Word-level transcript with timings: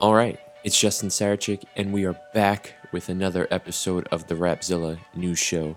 All 0.00 0.14
right, 0.14 0.38
it's 0.62 0.78
Justin 0.78 1.08
Sarachik, 1.08 1.64
and 1.74 1.92
we 1.92 2.04
are 2.04 2.14
back 2.32 2.74
with 2.92 3.08
another 3.08 3.48
episode 3.50 4.06
of 4.12 4.28
the 4.28 4.36
Rapzilla 4.36 4.96
news 5.16 5.40
show. 5.40 5.76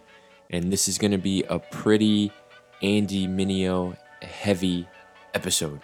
And 0.51 0.71
this 0.71 0.87
is 0.87 0.99
going 0.99 1.09
to 1.09 1.17
be 1.17 1.43
a 1.49 1.57
pretty 1.57 2.31
Andy 2.83 3.27
Mineo 3.27 3.97
heavy 4.21 4.87
episode. 5.33 5.81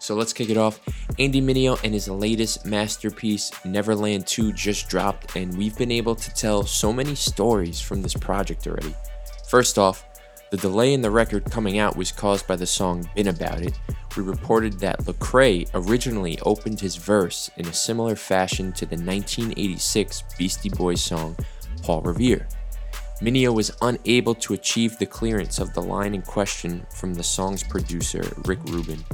So 0.00 0.16
let's 0.16 0.32
kick 0.32 0.50
it 0.50 0.56
off. 0.56 0.80
Andy 1.20 1.40
Mineo 1.40 1.80
and 1.84 1.94
his 1.94 2.08
latest 2.08 2.66
masterpiece, 2.66 3.52
Neverland 3.64 4.26
2, 4.26 4.52
just 4.52 4.88
dropped, 4.88 5.36
and 5.36 5.56
we've 5.56 5.78
been 5.78 5.92
able 5.92 6.16
to 6.16 6.34
tell 6.34 6.64
so 6.64 6.92
many 6.92 7.14
stories 7.14 7.80
from 7.80 8.02
this 8.02 8.14
project 8.14 8.66
already. 8.66 8.96
First 9.46 9.78
off, 9.78 10.04
the 10.50 10.56
delay 10.56 10.92
in 10.92 11.02
the 11.02 11.10
record 11.10 11.44
coming 11.50 11.78
out 11.78 11.96
was 11.96 12.12
caused 12.12 12.46
by 12.46 12.56
the 12.56 12.66
song 12.66 13.08
Been 13.14 13.28
About 13.28 13.62
It. 13.62 13.78
We 14.16 14.22
reported 14.22 14.78
that 14.80 15.00
Lecrae 15.00 15.68
originally 15.74 16.38
opened 16.40 16.80
his 16.80 16.96
verse 16.96 17.50
in 17.56 17.66
a 17.66 17.72
similar 17.72 18.14
fashion 18.14 18.72
to 18.72 18.86
the 18.86 18.96
1986 18.96 20.24
Beastie 20.38 20.68
Boys 20.68 21.02
song 21.02 21.36
Paul 21.82 22.02
Revere. 22.02 22.46
Mineo 23.20 23.54
was 23.54 23.76
unable 23.82 24.34
to 24.36 24.54
achieve 24.54 24.98
the 24.98 25.06
clearance 25.06 25.58
of 25.58 25.72
the 25.72 25.82
line 25.82 26.14
in 26.14 26.22
question 26.22 26.86
from 26.90 27.14
the 27.14 27.22
song's 27.22 27.62
producer, 27.62 28.22
Rick 28.44 28.60
Rubin, 28.64 29.04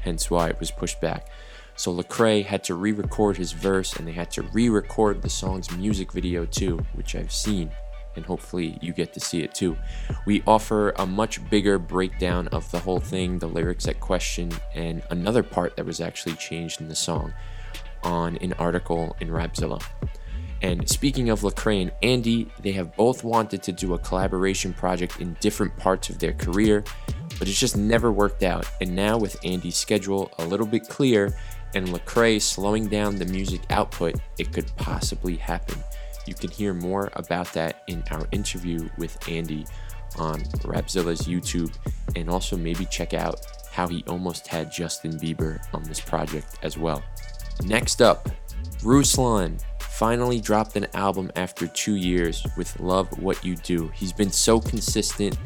hence 0.00 0.30
why 0.30 0.48
it 0.48 0.60
was 0.60 0.70
pushed 0.70 1.00
back. 1.00 1.28
So 1.76 1.92
Lecrae 1.92 2.44
had 2.44 2.62
to 2.64 2.74
re-record 2.74 3.36
his 3.36 3.52
verse 3.52 3.96
and 3.96 4.06
they 4.06 4.12
had 4.12 4.30
to 4.32 4.42
re-record 4.42 5.22
the 5.22 5.30
song's 5.30 5.70
music 5.76 6.12
video 6.12 6.44
too, 6.46 6.78
which 6.94 7.16
I've 7.16 7.32
seen 7.32 7.70
and 8.16 8.24
hopefully 8.24 8.78
you 8.80 8.92
get 8.92 9.12
to 9.14 9.20
see 9.20 9.42
it 9.42 9.54
too. 9.54 9.76
We 10.26 10.42
offer 10.46 10.90
a 10.96 11.06
much 11.06 11.48
bigger 11.50 11.78
breakdown 11.78 12.48
of 12.48 12.70
the 12.70 12.78
whole 12.78 13.00
thing, 13.00 13.38
the 13.38 13.48
lyrics 13.48 13.88
at 13.88 14.00
question, 14.00 14.50
and 14.74 15.02
another 15.10 15.42
part 15.42 15.76
that 15.76 15.86
was 15.86 16.00
actually 16.00 16.36
changed 16.36 16.80
in 16.80 16.88
the 16.88 16.94
song 16.94 17.32
on 18.02 18.36
an 18.38 18.52
article 18.54 19.16
in 19.20 19.28
Rapzilla. 19.28 19.82
And 20.62 20.88
speaking 20.88 21.28
of 21.28 21.42
Lecrae 21.42 21.82
and 21.82 21.92
Andy, 22.02 22.50
they 22.60 22.72
have 22.72 22.96
both 22.96 23.22
wanted 23.22 23.62
to 23.64 23.72
do 23.72 23.92
a 23.92 23.98
collaboration 23.98 24.72
project 24.72 25.20
in 25.20 25.36
different 25.40 25.76
parts 25.76 26.08
of 26.08 26.18
their 26.18 26.32
career, 26.32 26.84
but 27.38 27.48
it's 27.48 27.60
just 27.60 27.76
never 27.76 28.10
worked 28.10 28.42
out. 28.42 28.66
And 28.80 28.94
now 28.94 29.18
with 29.18 29.36
Andy's 29.44 29.76
schedule 29.76 30.30
a 30.38 30.46
little 30.46 30.66
bit 30.66 30.88
clear 30.88 31.36
and 31.74 31.88
Lecrae 31.88 32.40
slowing 32.40 32.86
down 32.86 33.16
the 33.16 33.26
music 33.26 33.60
output, 33.70 34.14
it 34.38 34.52
could 34.52 34.74
possibly 34.76 35.36
happen. 35.36 35.82
You 36.26 36.34
can 36.34 36.50
hear 36.50 36.74
more 36.74 37.10
about 37.14 37.52
that 37.52 37.82
in 37.86 38.02
our 38.10 38.26
interview 38.32 38.88
with 38.98 39.16
Andy 39.28 39.66
on 40.18 40.40
Rapzilla's 40.62 41.22
YouTube, 41.22 41.74
and 42.16 42.30
also 42.30 42.56
maybe 42.56 42.84
check 42.86 43.14
out 43.14 43.40
how 43.72 43.88
he 43.88 44.04
almost 44.06 44.46
had 44.46 44.70
Justin 44.70 45.18
Bieber 45.18 45.58
on 45.74 45.82
this 45.82 46.00
project 46.00 46.58
as 46.62 46.78
well. 46.78 47.02
Next 47.64 48.00
up, 48.00 48.28
Ruslan 48.80 49.60
finally 49.80 50.40
dropped 50.40 50.76
an 50.76 50.86
album 50.94 51.30
after 51.36 51.66
two 51.66 51.94
years 51.94 52.46
with 52.56 52.78
Love 52.80 53.18
What 53.20 53.44
You 53.44 53.56
Do. 53.56 53.88
He's 53.94 54.12
been 54.12 54.30
so 54.30 54.60
consistent, 54.60 55.38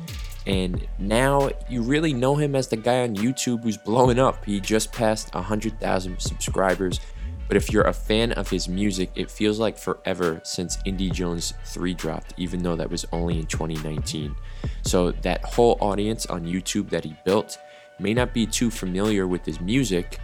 and 0.47 0.87
now 0.99 1.51
you 1.69 1.83
really 1.83 2.13
know 2.13 2.35
him 2.35 2.55
as 2.55 2.69
the 2.69 2.77
guy 2.77 3.03
on 3.03 3.15
YouTube 3.15 3.63
who's 3.63 3.77
blowing 3.77 4.19
up. 4.19 4.45
He 4.45 4.61
just 4.61 4.93
passed 4.93 5.35
100,000 5.35 6.21
subscribers 6.21 7.01
but 7.49 7.57
if 7.57 7.73
you're 7.73 7.85
a 7.85 7.93
fan 7.93 8.33
of 8.33 8.49
his 8.49 8.69
music, 8.69 9.11
it 9.15 9.31
feels 9.31 9.59
like 9.59 9.79
forever 9.79 10.41
since 10.45 10.77
Indie 10.87 11.13
Jones 11.13 11.55
3 11.65 11.95
dropped, 11.95 12.35
even 12.37 12.63
though 12.63 12.77
that 12.77 12.91
was 12.91 13.07
only 13.11 13.39
in 13.39 13.47
2019. 13.47 14.37
So 14.83 15.13
that 15.23 15.45
whole 15.45 15.79
audience 15.81 16.27
on 16.27 16.45
YouTube 16.45 16.91
that 16.91 17.05
he 17.05 17.17
built 17.25 17.59
may 17.99 18.13
not 18.13 18.35
be 18.35 18.47
too 18.47 18.71
familiar 18.71 19.27
with 19.27 19.45
his 19.45 19.61
music, 19.61 20.21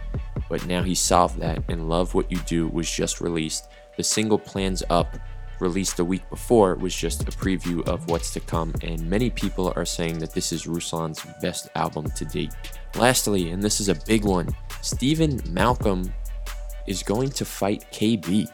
but 0.49 0.65
now 0.67 0.83
he 0.83 0.93
solved 0.95 1.39
that 1.39 1.63
and 1.67 1.89
Love 1.89 2.13
What 2.13 2.31
You 2.31 2.37
Do 2.45 2.67
was 2.67 2.89
just 2.89 3.19
released. 3.19 3.67
The 3.97 4.03
single 4.03 4.39
Plans 4.39 4.83
Up 4.89 5.17
released 5.59 5.99
a 5.99 6.05
week 6.05 6.29
before 6.29 6.75
was 6.75 6.95
just 6.95 7.23
a 7.23 7.31
preview 7.31 7.85
of 7.87 8.07
what's 8.09 8.31
to 8.33 8.39
come, 8.39 8.73
and 8.83 9.09
many 9.09 9.29
people 9.29 9.73
are 9.75 9.85
saying 9.85 10.19
that 10.19 10.33
this 10.33 10.51
is 10.51 10.67
Ruslan's 10.67 11.25
best 11.41 11.69
album 11.75 12.05
to 12.11 12.25
date. 12.25 12.53
Lastly, 12.95 13.51
and 13.51 13.63
this 13.63 13.79
is 13.79 13.89
a 13.89 13.95
big 14.05 14.25
one, 14.25 14.49
Steven 14.81 15.41
Malcolm 15.49 16.13
is 16.87 17.03
going 17.03 17.29
to 17.29 17.45
fight 17.45 17.85
KB. 17.91 18.49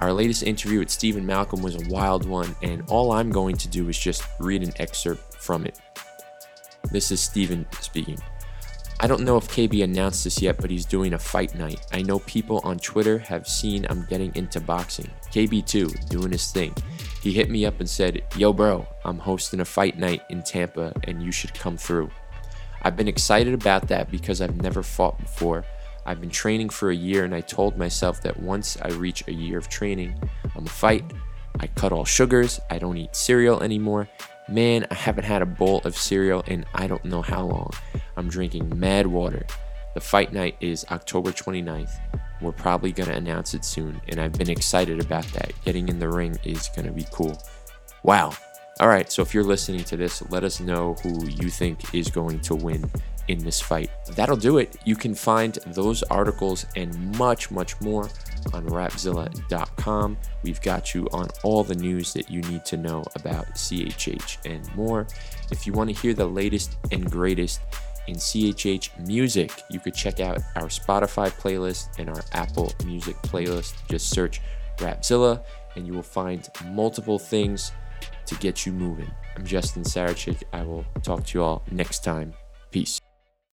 Our 0.00 0.12
latest 0.12 0.42
interview 0.42 0.80
with 0.80 0.90
Steven 0.90 1.24
Malcolm 1.24 1.62
was 1.62 1.76
a 1.76 1.88
wild 1.88 2.26
one, 2.26 2.54
and 2.62 2.82
all 2.88 3.12
I'm 3.12 3.30
going 3.30 3.56
to 3.56 3.68
do 3.68 3.88
is 3.88 3.98
just 3.98 4.24
read 4.38 4.62
an 4.62 4.72
excerpt 4.76 5.34
from 5.34 5.64
it. 5.64 5.80
This 6.90 7.10
is 7.10 7.20
Steven 7.20 7.66
speaking. 7.80 8.18
I 9.00 9.08
don't 9.08 9.22
know 9.22 9.36
if 9.36 9.48
KB 9.48 9.82
announced 9.82 10.22
this 10.22 10.40
yet, 10.40 10.58
but 10.58 10.70
he's 10.70 10.84
doing 10.84 11.14
a 11.14 11.18
fight 11.18 11.56
night. 11.56 11.84
I 11.92 12.02
know 12.02 12.20
people 12.20 12.60
on 12.62 12.78
Twitter 12.78 13.18
have 13.18 13.48
seen 13.48 13.84
I'm 13.88 14.06
getting 14.06 14.32
into 14.36 14.60
boxing. 14.60 15.10
KB 15.32 15.66
too, 15.66 15.88
doing 16.08 16.30
his 16.30 16.52
thing. 16.52 16.72
He 17.20 17.32
hit 17.32 17.50
me 17.50 17.66
up 17.66 17.80
and 17.80 17.90
said, 17.90 18.22
Yo, 18.36 18.52
bro, 18.52 18.86
I'm 19.04 19.18
hosting 19.18 19.58
a 19.58 19.64
fight 19.64 19.98
night 19.98 20.22
in 20.30 20.42
Tampa 20.42 20.92
and 21.04 21.20
you 21.20 21.32
should 21.32 21.52
come 21.52 21.76
through. 21.76 22.10
I've 22.82 22.96
been 22.96 23.08
excited 23.08 23.54
about 23.54 23.88
that 23.88 24.08
because 24.08 24.40
I've 24.40 24.62
never 24.62 24.84
fought 24.84 25.18
before. 25.18 25.64
I've 26.04 26.20
been 26.20 26.30
training 26.30 26.70
for 26.70 26.90
a 26.90 26.94
year 26.94 27.24
and 27.24 27.34
I 27.34 27.40
told 27.40 27.76
myself 27.76 28.22
that 28.22 28.40
once 28.40 28.76
I 28.82 28.88
reach 28.88 29.24
a 29.28 29.32
year 29.32 29.58
of 29.58 29.68
training, 29.68 30.20
I'm 30.56 30.66
a 30.66 30.70
fight. 30.70 31.04
I 31.60 31.66
cut 31.68 31.92
all 31.92 32.04
sugars, 32.04 32.60
I 32.70 32.78
don't 32.78 32.96
eat 32.96 33.14
cereal 33.14 33.62
anymore. 33.62 34.08
Man, 34.48 34.86
I 34.90 34.94
haven't 34.94 35.24
had 35.24 35.42
a 35.42 35.46
bowl 35.46 35.80
of 35.84 35.96
cereal 35.96 36.42
in 36.48 36.64
I 36.74 36.86
don't 36.86 37.04
know 37.04 37.22
how 37.22 37.42
long. 37.42 37.70
I'm 38.16 38.28
drinking 38.28 38.78
mad 38.78 39.06
water. 39.06 39.46
The 39.94 40.00
fight 40.00 40.32
night 40.32 40.56
is 40.60 40.84
October 40.90 41.30
29th. 41.30 41.92
We're 42.40 42.52
probably 42.52 42.90
going 42.90 43.08
to 43.08 43.14
announce 43.14 43.54
it 43.54 43.64
soon, 43.64 44.00
and 44.08 44.18
I've 44.18 44.32
been 44.32 44.50
excited 44.50 45.00
about 45.00 45.24
that. 45.28 45.52
Getting 45.64 45.88
in 45.88 45.98
the 45.98 46.08
ring 46.08 46.36
is 46.44 46.68
going 46.74 46.86
to 46.86 46.92
be 46.92 47.06
cool. 47.12 47.40
Wow. 48.02 48.32
All 48.80 48.88
right, 48.88 49.12
so 49.12 49.22
if 49.22 49.32
you're 49.32 49.44
listening 49.44 49.84
to 49.84 49.96
this, 49.96 50.28
let 50.30 50.42
us 50.42 50.58
know 50.58 50.94
who 51.02 51.26
you 51.26 51.50
think 51.50 51.94
is 51.94 52.08
going 52.08 52.40
to 52.40 52.56
win 52.56 52.90
in 53.28 53.38
this 53.38 53.60
fight. 53.60 53.90
That'll 54.12 54.36
do 54.36 54.58
it. 54.58 54.76
You 54.84 54.96
can 54.96 55.14
find 55.14 55.54
those 55.66 56.02
articles 56.04 56.66
and 56.76 57.16
much, 57.16 57.50
much 57.50 57.80
more 57.80 58.08
on 58.52 58.66
rapzilla.com. 58.66 60.16
We've 60.42 60.60
got 60.62 60.94
you 60.94 61.08
on 61.12 61.28
all 61.42 61.64
the 61.64 61.74
news 61.74 62.12
that 62.14 62.30
you 62.30 62.40
need 62.42 62.64
to 62.66 62.76
know 62.76 63.04
about 63.16 63.46
CHH 63.54 64.38
and 64.44 64.74
more. 64.74 65.06
If 65.50 65.66
you 65.66 65.72
want 65.72 65.90
to 65.90 66.00
hear 66.00 66.14
the 66.14 66.26
latest 66.26 66.76
and 66.90 67.10
greatest 67.10 67.60
in 68.08 68.16
CHH 68.16 69.06
music, 69.06 69.62
you 69.70 69.78
could 69.78 69.94
check 69.94 70.20
out 70.20 70.38
our 70.56 70.66
Spotify 70.66 71.30
playlist 71.30 71.98
and 71.98 72.08
our 72.08 72.22
Apple 72.32 72.72
Music 72.84 73.16
playlist. 73.22 73.74
Just 73.88 74.10
search 74.10 74.40
Rapzilla 74.78 75.44
and 75.76 75.86
you 75.86 75.92
will 75.92 76.02
find 76.02 76.48
multiple 76.66 77.18
things 77.18 77.72
to 78.26 78.34
get 78.36 78.66
you 78.66 78.72
moving. 78.72 79.10
I'm 79.36 79.44
Justin 79.44 79.84
Sarachik. 79.84 80.42
I 80.52 80.62
will 80.62 80.84
talk 81.02 81.24
to 81.26 81.38
you 81.38 81.44
all 81.44 81.62
next 81.70 82.04
time. 82.04 82.34
Peace. 82.70 83.00